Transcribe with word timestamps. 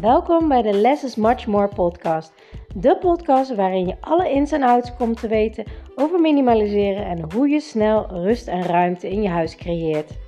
Welkom 0.00 0.48
bij 0.48 0.62
de 0.62 0.72
Less 0.72 1.04
is 1.04 1.14
Much 1.14 1.46
More 1.46 1.68
podcast. 1.68 2.32
De 2.74 2.96
podcast 2.98 3.54
waarin 3.54 3.86
je 3.86 3.96
alle 4.00 4.30
ins 4.30 4.52
en 4.52 4.62
outs 4.62 4.96
komt 4.96 5.20
te 5.20 5.28
weten 5.28 5.64
over 5.94 6.20
minimaliseren 6.20 7.06
en 7.06 7.32
hoe 7.32 7.48
je 7.48 7.60
snel 7.60 8.06
rust 8.06 8.46
en 8.46 8.62
ruimte 8.62 9.10
in 9.10 9.22
je 9.22 9.28
huis 9.28 9.56
creëert. 9.56 10.18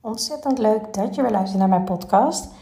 Ontzettend 0.00 0.58
leuk 0.58 0.94
dat 0.94 1.14
je 1.14 1.22
weer 1.22 1.30
luistert 1.30 1.58
naar 1.58 1.68
mijn 1.68 1.84
podcast. 1.84 2.54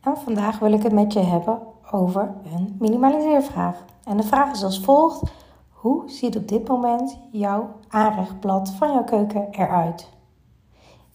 En 0.00 0.16
vandaag 0.16 0.58
wil 0.58 0.72
ik 0.72 0.82
het 0.82 0.92
met 0.92 1.12
je 1.12 1.20
hebben 1.20 1.58
over 1.90 2.34
een 2.44 2.76
minimaliseervraag. 2.78 3.84
En 4.04 4.16
de 4.16 4.22
vraag 4.22 4.52
is 4.52 4.64
als 4.64 4.80
volgt: 4.80 5.32
Hoe 5.68 6.10
ziet 6.10 6.36
op 6.36 6.48
dit 6.48 6.68
moment 6.68 7.18
jouw 7.30 7.68
aanrechtblad 7.88 8.70
van 8.70 8.92
jouw 8.92 9.04
keuken 9.04 9.48
eruit? 9.50 10.17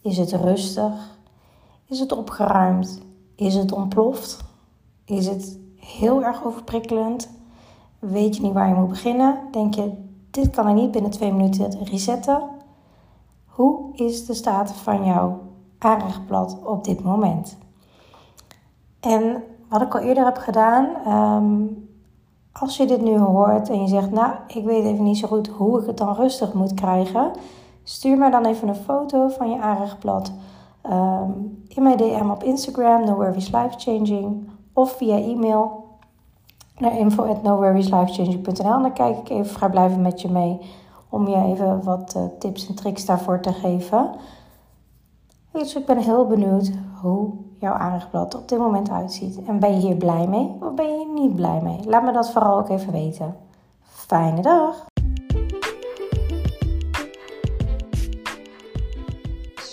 Is 0.03 0.17
het 0.17 0.31
rustig? 0.31 1.17
Is 1.85 1.99
het 1.99 2.12
opgeruimd? 2.12 3.02
Is 3.35 3.55
het 3.55 3.71
ontploft? 3.71 4.43
Is 5.05 5.27
het 5.27 5.59
heel 5.76 6.23
erg 6.23 6.45
overprikkelend? 6.45 7.29
Weet 7.99 8.35
je 8.35 8.41
niet 8.41 8.53
waar 8.53 8.67
je 8.67 8.73
moet 8.76 8.89
beginnen? 8.89 9.39
Denk 9.52 9.73
je, 9.73 9.91
dit 10.31 10.49
kan 10.49 10.67
ik 10.70 10.76
niet 10.76 10.91
binnen 10.91 11.12
twee 11.12 11.34
minuten 11.34 11.84
resetten? 11.84 12.41
Hoe 13.45 13.95
is 13.95 14.26
de 14.26 14.34
staat 14.34 14.71
van 14.71 15.05
jouw 15.05 15.39
aanrechtblad 15.77 16.57
op 16.63 16.84
dit 16.84 17.04
moment? 17.04 17.57
En 18.99 19.43
wat 19.70 19.81
ik 19.81 19.95
al 19.95 20.01
eerder 20.01 20.26
heb 20.26 20.38
gedaan, 20.38 20.88
ehm, 21.05 21.62
als 22.51 22.77
je 22.77 22.85
dit 22.85 23.01
nu 23.01 23.17
hoort 23.17 23.70
en 23.70 23.81
je 23.81 23.88
zegt, 23.88 24.12
nou, 24.12 24.34
ik 24.48 24.63
weet 24.63 24.85
even 24.85 25.04
niet 25.04 25.17
zo 25.17 25.27
goed 25.27 25.48
hoe 25.48 25.81
ik 25.81 25.88
het 25.88 25.98
dan 25.98 26.15
rustig 26.15 26.54
moet 26.54 26.73
krijgen, 26.73 27.31
Stuur 27.84 28.18
mij 28.18 28.30
dan 28.30 28.46
even 28.46 28.68
een 28.68 28.76
foto 28.76 29.28
van 29.28 29.50
je 29.50 29.60
aanrechtblad 29.60 30.32
um, 30.91 31.63
in 31.68 31.84
mijn 31.84 31.98
DM 31.98 32.30
op 32.30 32.44
Instagram, 32.44 33.05
No 33.05 33.16
Worries 33.16 33.52
Life 33.52 33.74
Changing, 33.77 34.49
of 34.74 34.91
via 34.91 35.18
e-mail 35.18 35.84
naar 36.77 36.98
info@noworrieslifechanging.nl. 36.98 38.82
Dan 38.82 38.94
kijk 38.94 39.18
ik 39.18 39.30
even 39.30 39.46
vrijblijvend 39.46 40.02
met 40.02 40.22
je 40.22 40.30
mee 40.30 40.60
om 41.10 41.27
je 41.27 41.35
even 41.35 41.84
wat 41.84 42.13
uh, 42.18 42.24
tips 42.40 42.68
en 42.68 42.76
tricks 42.76 43.05
daarvoor 43.05 43.40
te 43.40 43.54
geven. 43.54 44.10
Dus 45.52 45.76
ik 45.76 45.85
ben 45.85 45.98
heel 45.98 46.27
benieuwd 46.27 46.72
hoe 47.02 47.29
jouw 47.60 47.74
aanrechtblad 47.74 48.35
op 48.35 48.50
dit 48.50 48.60
moment 48.60 48.90
uitziet. 48.90 49.44
En 49.46 49.60
ben 49.60 49.72
je 49.72 49.88
hier 49.88 49.96
blij 49.96 50.27
mee 50.27 50.55
of 50.60 50.74
ben 50.74 51.00
je 51.00 51.12
niet 51.13 51.35
blij 51.35 51.62
mee? 51.62 51.79
Laat 51.85 52.04
me 52.04 52.12
dat 52.12 52.32
vooral 52.32 52.57
ook 52.57 52.70
even 52.70 52.91
weten. 52.91 53.35
Fijne 53.82 54.41
dag! 54.41 54.85